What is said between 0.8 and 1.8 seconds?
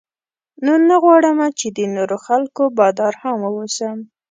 نه غواړم چې د